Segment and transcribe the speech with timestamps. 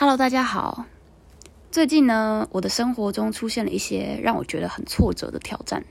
[0.00, 0.86] Hello，大家好。
[1.70, 5.84] 最近呢，我的生活中出现了一些让我觉得很挫折的挑战，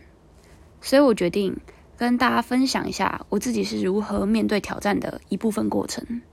[0.82, 1.56] 所以我决定
[1.96, 6.24] 跟大家分享一下我自己是如何面对挑战的一部分过程。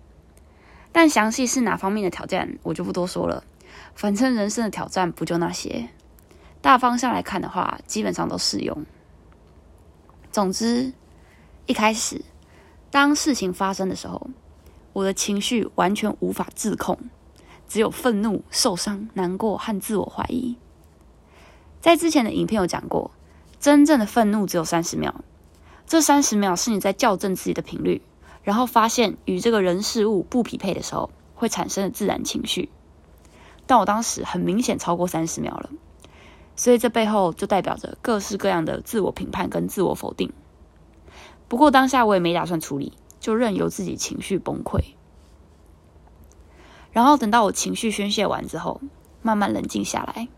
[0.90, 3.44] 但详细是哪方面的挑战，我就不多说了。
[3.94, 5.90] 反正人生的挑战不就那些，
[6.62, 8.86] 大方向来看的话，基本上都适用。
[10.32, 10.94] 总之，
[11.66, 12.22] 一开始
[12.90, 14.30] 当事情发生的时候，
[14.94, 16.98] 我的情绪完全无法自控。
[17.68, 20.56] 只有愤怒、受伤、难过和自我怀疑。
[21.80, 23.10] 在之前的影片有讲过，
[23.60, 25.22] 真正的愤怒只有三十秒，
[25.86, 28.02] 这三十秒是你在校正自己的频率，
[28.42, 32.68] 然后发现与这个人事物不匹配的时候会产生的自然情绪。
[33.66, 35.70] 但我当时很明显超过三十秒了，
[36.56, 40.32] 所以这背后就代表着各式各样的自我评判跟自我否定。
[41.48, 44.95] 不过当下我也没打算处理，就任由自己情绪崩溃。
[46.96, 48.80] 然后等到我情绪宣泄完之后，
[49.20, 50.28] 慢慢冷静下来，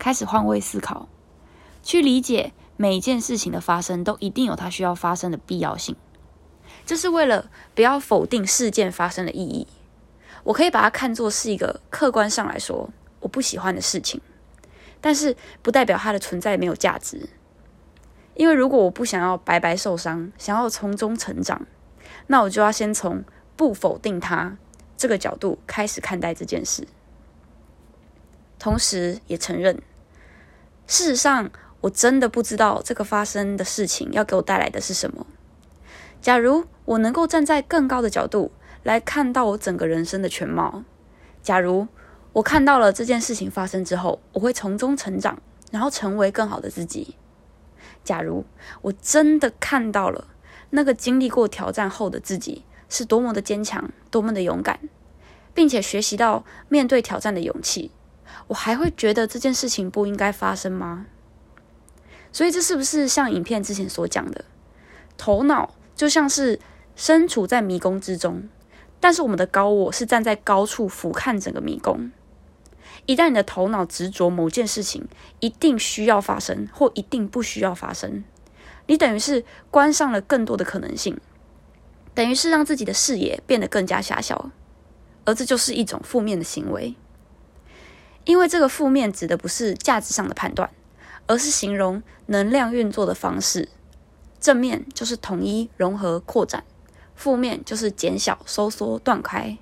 [0.00, 1.06] 开始换位思考，
[1.80, 5.94] 去理解每件事情的发生都一定有它需要发生的必要性。
[6.84, 9.68] 这是为了不要否定事件发生的意义。
[10.42, 14.20] 我可以把它看作是一个客观上来说我不喜欢的事情，
[15.00, 17.28] 但是不代表它的存在没有价值。
[18.34, 21.64] 因为如果我不想要白白受伤，想要从中成长，
[22.26, 23.22] 那我就要先从
[23.54, 24.56] 不否定它。
[25.02, 26.86] 这个角度开始看待这件事，
[28.56, 29.82] 同时也承认，
[30.86, 31.50] 事实上
[31.80, 35.26] 我真的不知道这个发生的事情要给我带来的是什么。
[36.20, 38.52] 假如我能够站在更高的角度
[38.84, 40.84] 来看到我整个人生的全貌，
[41.42, 41.88] 假如
[42.34, 47.16] 我看到了这件事情发生之后，我会从中成长，然后成为更好的自己。
[48.04, 48.44] 假如
[48.82, 50.28] 我真的看到了
[50.70, 52.64] 那个经历过挑战后的自己。
[52.92, 54.78] 是多么的坚强，多么的勇敢，
[55.54, 57.90] 并且学习到面对挑战的勇气，
[58.48, 61.06] 我还会觉得这件事情不应该发生吗？
[62.30, 64.44] 所以这是不是像影片之前所讲的，
[65.16, 66.60] 头脑就像是
[66.94, 68.48] 身处在迷宫之中，
[69.00, 72.12] 但是我们的高我是站在高处俯瞰整个迷宫。
[73.06, 75.08] 一旦你的头脑执着某件事情
[75.40, 78.22] 一定需要发生，或一定不需要发生，
[78.86, 81.18] 你等于是关上了更多的可能性。
[82.14, 84.50] 等于是让自己的视野变得更加狭小，
[85.24, 86.94] 而这就是一种负面的行为。
[88.24, 90.70] 因为这个负面指的不是价值上的判断，
[91.26, 93.68] 而是形容能量运作的方式。
[94.38, 96.62] 正面就是统一、融合、扩展；
[97.14, 99.56] 负面就是减小、收缩、断开。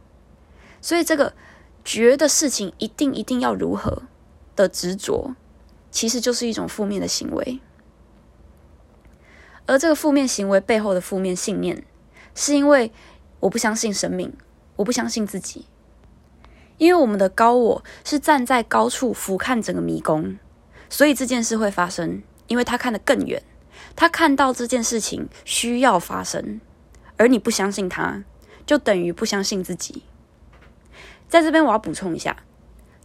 [0.80, 1.34] 所以，这个
[1.84, 4.02] 觉得事情一定一定要如何
[4.56, 5.34] 的执着，
[5.90, 7.60] 其实就是一种负面的行为。
[9.66, 11.84] 而这个负面行为背后的负面信念。
[12.34, 12.92] 是因为
[13.40, 14.32] 我不相信生命，
[14.76, 15.66] 我不相信自己。
[16.78, 20.38] 因为我们的高我是站在高处俯瞰整个迷宫，
[20.88, 22.22] 所以这件事会发生。
[22.46, 23.40] 因为他看得更远，
[23.94, 26.60] 他看到这件事情需要发生，
[27.16, 28.24] 而你不相信他，
[28.66, 30.02] 就等于不相信自己。
[31.28, 32.38] 在这边我要补充一下，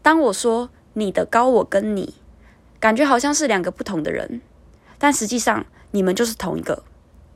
[0.01, 2.15] 当我说你的高我跟你
[2.79, 4.41] 感觉好像是两个不同的人，
[4.97, 6.83] 但实际上你们就是同一个，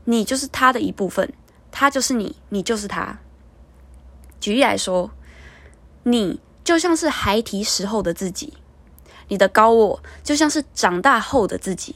[0.05, 1.31] 你就是他的一部分。
[1.71, 3.19] 他就是你，你就是他。
[4.39, 5.11] 举例来说，
[6.03, 8.53] 你就像是孩提时候的自己，
[9.27, 11.95] 你的高我就像是长大后的自己。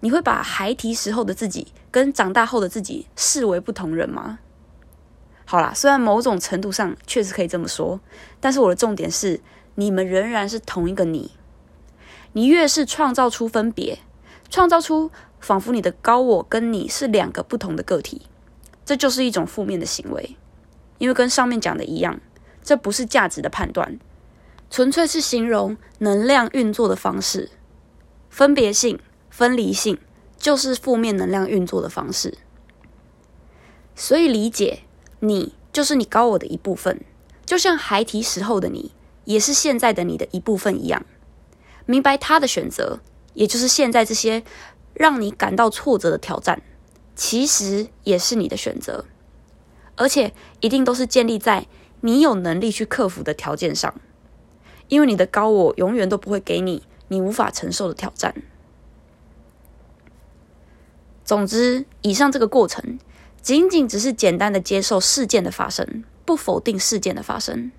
[0.00, 4.40] 你会把孩提时候的自己跟长大后的自己视为不同人吗？
[5.46, 8.00] 好啦，虽然某种程度上确实可以这么说，
[8.40, 9.40] 但是我的重点是，
[9.76, 11.32] 你们仍然是同一个你。
[12.32, 14.00] 你越是创造出分别，
[14.50, 18.22] 创造出仿佛你的高我跟你是两个不同的个体。
[18.86, 20.36] 这就是一种负面的行为，
[20.98, 22.20] 因为跟上面讲的一样，
[22.62, 23.98] 这不是价值的判断，
[24.70, 27.50] 纯粹是形容能量运作的方式。
[28.30, 29.98] 分别性、分离性
[30.38, 32.38] 就是负面能量运作的方式。
[33.94, 34.80] 所以理解
[35.20, 37.00] 你就是你高我的一部分，
[37.44, 38.92] 就像孩提时候的你
[39.24, 41.04] 也是现在的你的一部分一样。
[41.86, 43.00] 明白他的选择，
[43.34, 44.44] 也就是现在这些
[44.94, 46.62] 让你感到挫折的挑战。
[47.16, 49.06] 其实也是你的选择，
[49.96, 51.66] 而且一定都是建立在
[52.02, 53.94] 你有能力去克服的条件上，
[54.88, 58.34] 因为你的高我永远都不会给你你无法承受的挑战。
[61.24, 63.00] 总之，以上这个过程
[63.40, 67.72] 仅仅只是简单的接受事件的发生，不否定事件的发生，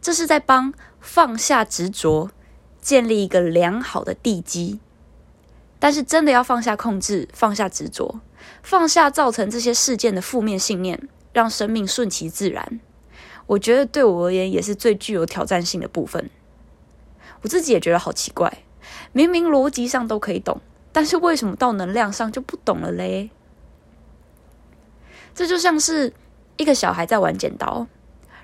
[0.00, 2.30] 这是在帮放下执着，
[2.80, 4.78] 建立一个良好的地基。
[5.80, 8.20] 但是，真的要放下控制，放下执着。
[8.62, 12.78] 放下造成这些事件的负面信念，让生命顺其自然。
[13.46, 16.30] 我觉得对我而言也是最具有挑战性的部分。
[17.42, 18.62] 我自己也觉得好奇怪，
[19.12, 20.60] 明明逻辑上都可以懂，
[20.92, 23.30] 但是为什么到能量上就不懂了嘞？
[25.34, 26.12] 这就像是
[26.58, 27.86] 一个小孩在玩剪刀，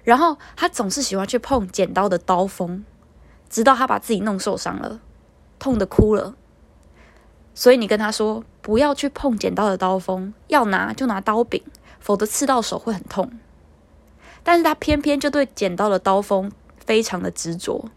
[0.03, 2.85] 然后他总是喜欢去碰剪刀的刀锋，
[3.51, 5.01] 直到他把自己弄受伤了，
[5.59, 6.35] 痛的哭了。
[7.57, 11.63] 所以你跟他说不要去碰剪刀的刀锋，要拿就拿刀柄，
[11.99, 13.33] 否则刺到手会很痛。
[14.45, 16.53] 但是他偏偏就对剪刀的刀锋
[16.85, 17.89] 非常的执着，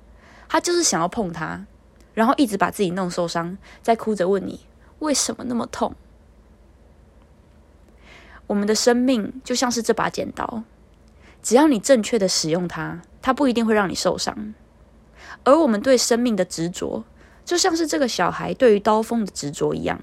[0.48, 1.66] 他就是想要碰它，
[2.14, 4.62] 然后一直把自己弄受伤，再哭着问你
[5.00, 5.94] 为什么那么痛。
[8.48, 10.64] 我们的生命就像是这把剪刀，
[11.44, 14.56] 只要你正确的使用它，它不一定会让你受伤。
[15.44, 17.04] 而我们对生命的执着，
[17.50, 20.00] 就像是这个小孩对于刀锋的执着一样。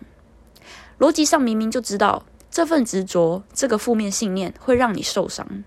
[0.99, 5.63] 逻辑上明明就知道这份执着，这个负面信念会让你受伤，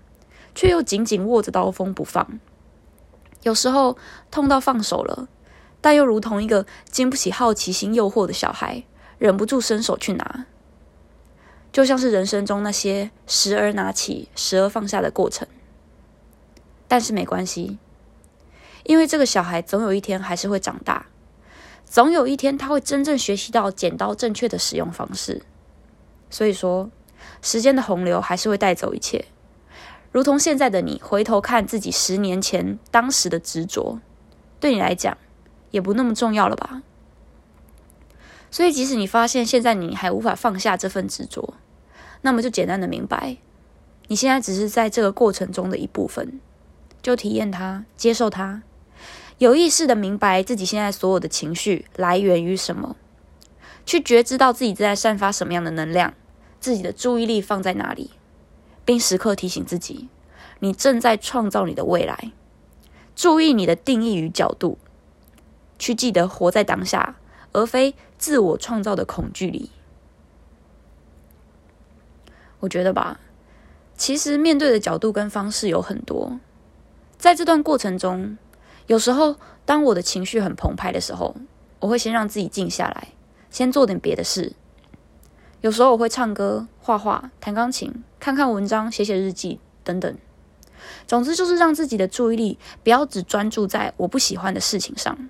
[0.54, 2.38] 却又紧紧握着刀锋不放。
[3.44, 3.96] 有时候
[4.30, 5.26] 痛到放手了，
[5.80, 8.84] 但又如同一个经不起好奇心诱惑的小孩，
[9.16, 10.44] 忍不住伸手去拿。
[11.72, 15.48] 就像是人生中那些时而拿起、时而放下的过程，
[16.86, 17.78] 但是没关系，
[18.84, 21.06] 因为这个小孩总有一天还是会长大，
[21.90, 25.42] 总有一天他会真正学习到剪刀正确的使用方式。
[26.30, 26.88] 所以说，
[27.42, 29.24] 时间的洪流还是会带走一切，
[30.12, 33.98] 如同现在的你回头看自己十年前当时的执着，
[34.60, 35.18] 对你来讲
[35.72, 36.82] 也不那么重要了吧？
[38.52, 41.54] 所以，即使你发现现在你还无法放下这份执着，
[42.20, 43.38] 那么就简单的明白，
[44.06, 46.40] 你现在只是在这个过程中的一部分，
[47.02, 48.62] 就体验它，接受它，
[49.40, 52.94] 有意识的明白自己现在所有的情绪来源于什么，
[53.86, 56.12] 去觉知到自己正在散发什么样的能量，
[56.60, 58.10] 自己的注意力放在哪里，
[58.84, 60.10] 并时刻提醒自己，
[60.58, 62.32] 你正在创造你的未来。
[63.16, 64.76] 注意你的定义与角度，
[65.78, 67.16] 去记得活在当下。
[67.52, 69.70] 而非自我创造的恐惧里，
[72.60, 73.18] 我觉得吧，
[73.96, 76.38] 其实面对的角度跟方式有很多。
[77.18, 78.38] 在这段过程中，
[78.90, 81.36] 有时候当我的情绪很澎湃的时候，
[81.78, 83.12] 我会先让自己静下来，
[83.48, 84.52] 先做点别的事。
[85.60, 90.18] 有时候我会唱歌、画画、弹钢琴、看看文章、写写日记等等。
[91.06, 95.28] 总之，就是让自己的注意力不要只专注在我不喜欢的事情上。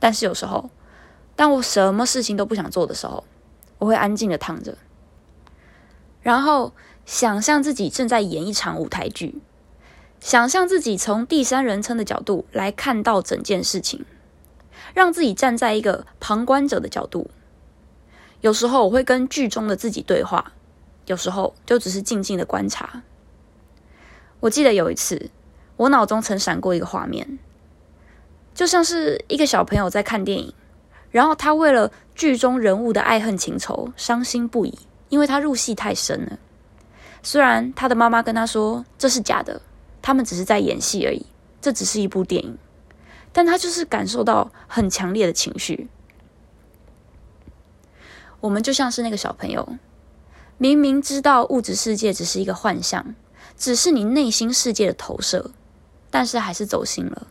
[0.00, 0.68] 但是有时候，
[1.36, 3.22] 当我什么事情都不想做的时候，
[3.78, 4.76] 我会安静的躺着，
[6.20, 6.72] 然后
[7.06, 9.40] 想象自己正在演一场舞台剧，
[10.22, 14.04] 想象自己从第三人称的角度来看到整件事情，
[14.94, 17.28] 让自己站在一个旁观者的角度。
[18.40, 20.52] 有时候我会跟剧中的自己对话，
[21.06, 23.02] 有时候就只是静静的观察。
[24.38, 25.28] 我记得有一次，
[25.76, 27.40] 我脑中曾闪过一个画面，
[28.54, 30.54] 就像是一个小朋友在看电影。
[31.10, 34.78] 然后他为了剧中人物的爱恨情仇伤心不已，
[35.08, 36.38] 因为他入戏太深了。
[37.24, 39.60] 虽然他的妈妈跟他说这是假的，
[40.02, 41.24] 他们只是在演戏而已，
[41.60, 42.58] 这只是一部电影，
[43.32, 45.88] 但他就是感受到很强烈的情绪。
[48.40, 49.76] 我们就像是那个小朋友，
[50.58, 53.14] 明明知道物质世界只是一个幻象，
[53.56, 55.52] 只是你内心世界的投射，
[56.10, 57.28] 但是还是走心了。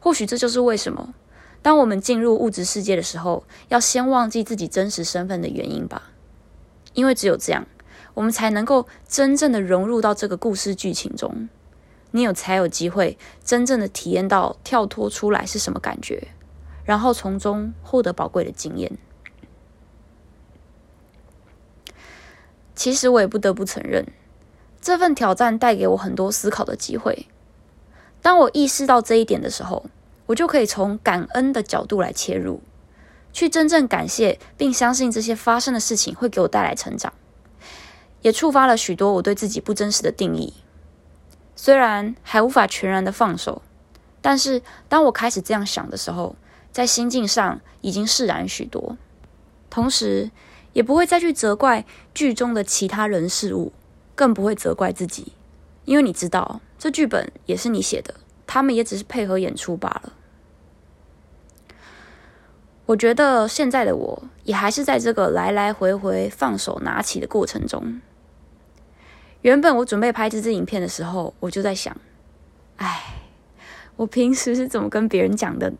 [0.00, 1.14] 或许这就是为什么。
[1.62, 6.10] 当我们进入物质世界的时候，要先忘记自己真实身份的原因吧，
[6.94, 7.66] 因为只有这样，
[8.16, 11.48] 我们才能够真正的融入到这个故事剧情中，
[12.10, 16.28] 你有才有机会真正的体验到跳脱出来是什么感觉，
[16.84, 18.90] 然后从中获得宝贵的经验。
[22.74, 24.06] 其实我也不得不承认，
[24.80, 27.26] 这份挑战带给我很多思考的机会。
[28.22, 29.86] 当我意识到这一点的时候。
[30.26, 32.60] 我就可以从感恩的角度来切入，
[33.32, 37.12] 去真正感谢并相信这些发生的事情会给我带来成长，
[38.26, 40.52] 也触发了许多我对自己不真实的定义。
[41.54, 43.62] 虽然还无法全然的放手，
[44.20, 46.34] 但是当我开始这样想的时候，
[46.72, 48.96] 在心境上已经释然许多，
[49.70, 50.32] 同时
[50.72, 53.72] 也不会再去责怪剧中的其他人事物，
[54.16, 55.32] 更不会责怪自己，
[55.84, 58.12] 因为你知道这剧本也是你写的。
[58.44, 60.12] 他们也只是配合演出罢了。
[62.86, 68.00] 我觉得现在的我也还是在这个来来回回放手拿起的过程中。
[69.46, 71.96] 原本我准备拍这支影片的时候，我就在想：
[72.78, 73.14] 哎，
[73.94, 75.72] 我平时是怎么跟别人讲的？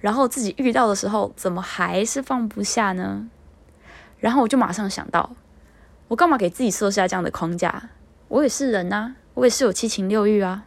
[0.00, 3.26] 然后自己遇到的时候，怎么还是放不下呢？
[4.18, 5.34] 然后我就马上想到，
[6.08, 7.88] 我干嘛给自己设下这样的框架？
[8.28, 10.66] 我也是人呐，我也是有七情六欲啊。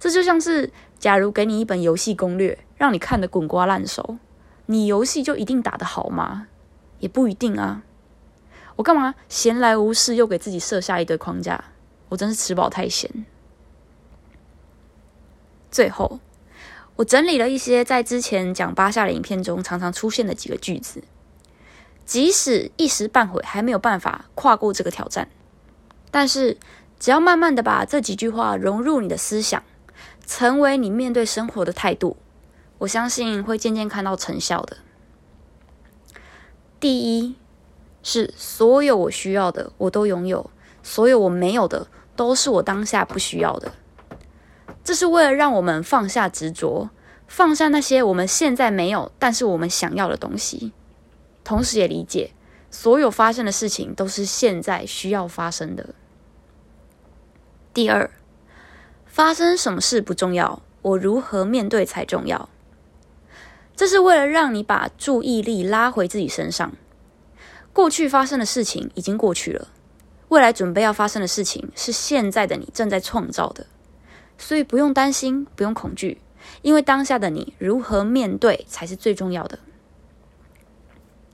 [0.00, 4.18] 这就像是，假如给你一本游戏攻略，让你看得滚瓜烂熟，
[4.66, 6.48] 你游戏就一定打得好吗？
[6.98, 7.84] 也不一定啊。
[8.76, 11.64] 我干嘛闲来无事又给自己设下一堆框架？
[12.08, 13.24] 我真是吃饱太闲。
[15.70, 16.20] 最后，
[16.96, 21.02] 我整理了一些在之前讲八下的影片中常常出现的几个句子。
[22.04, 25.28] 即使一时半会还没有办法跨过这个挑战，
[26.10, 26.58] 但是
[27.00, 29.62] 只要慢慢的把这几句话融入你的思想，
[30.26, 32.18] 成为你面对生活的态度，
[32.78, 34.76] 我相信会渐渐看到成效的。
[36.78, 37.36] 第一
[38.04, 40.48] 是所有我需要的我都拥有，
[40.82, 43.72] 所有我没有的都是我当下不需要的。
[44.84, 46.90] 这是为了让我们放下执着，
[47.26, 50.72] 放下那些我们现在没有但是我们想要的东西。
[51.42, 52.32] 同时也理解，
[52.70, 55.94] 所有发生的事情都是现在需要发生的。
[57.72, 58.10] 第二，
[59.06, 62.50] 发生什么事不重要，我如何面对才重要。
[63.74, 66.74] 这是为了让你把注意力拉回自己身上。
[67.74, 69.68] 过去发生的事情已经过去了，
[70.28, 73.66] 未来准备要发生的事情是现在的你正在创造的，
[74.38, 76.20] 所以不用担心，不用恐惧，
[76.62, 79.58] 因为当下的你如何面对才是最重要的。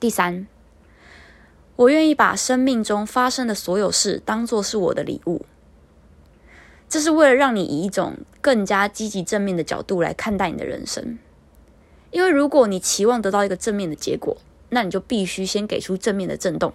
[0.00, 0.46] 第三，
[1.76, 5.44] 我愿意把生命中发生的所有事当做是我的礼物。
[6.88, 11.18] 这是为了让你以一种更加积极正面的角度来看待你的人生。
[12.10, 14.38] 因为如果你期望得到一个正面的结果，
[14.70, 16.72] 那你就必须先给出正面的震动。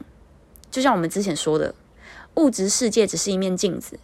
[0.70, 1.74] 就像我们之前说的，
[2.36, 4.00] 物质世界只是一面镜子，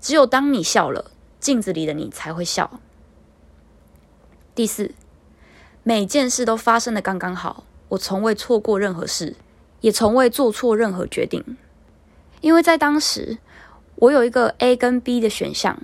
[0.00, 2.80] 只有当你笑了，镜子里的你才会笑。
[4.54, 4.92] 第四，
[5.82, 7.64] 每件事都发生的刚刚好。
[7.90, 9.36] 我从未错过任何事，
[9.80, 11.56] 也从未做错任何决定，
[12.42, 13.38] 因为在当时，
[13.94, 15.80] 我有一个 A 跟 B 的选项，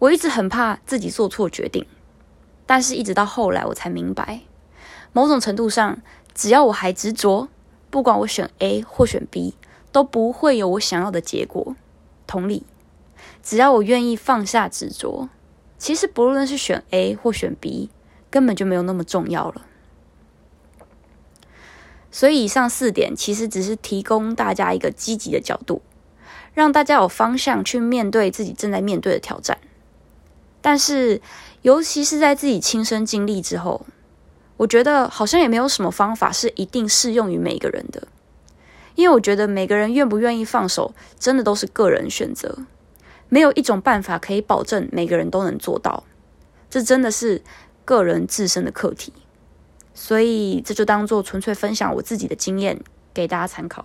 [0.00, 1.86] 我一直很怕自己做错决定，
[2.66, 4.40] 但是一直到后来我才明白，
[5.12, 6.00] 某种程度上，
[6.36, 7.48] 只要我还执着，
[7.88, 9.54] 不管我选 A 或选 B，
[9.90, 11.74] 都不会有我想要的结果。
[12.26, 12.64] 同理，
[13.42, 15.30] 只要我愿意放下执着，
[15.78, 17.88] 其实不论是选 A 或选 B，
[18.28, 19.64] 根本就没有那么重要了。
[22.10, 25.80] 所以，以上四点其实只是提供大家一个积极的角度，
[26.52, 29.56] 让大家有方向去面对自己正在面对的挑战。
[30.60, 31.22] 但是，
[31.62, 33.86] 尤其是在自己亲身经历之后，
[34.56, 38.08] 我觉得好像也没有什么方法是一定适用于每个人的。
[38.94, 42.56] 因为我觉得每个人愿不愿意放手，真的都是个人选择，
[43.28, 46.04] 没有一种办法可以保证每个人都能做到。
[46.70, 47.42] 这真的是
[47.84, 49.12] 个人自身的课题。
[49.92, 52.80] 所以，这就当做纯粹分享我自己的经验，
[53.12, 53.84] 给大家参考。